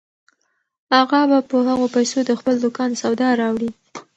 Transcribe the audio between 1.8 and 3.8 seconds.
پیسو د خپل دوکان سودا راوړي.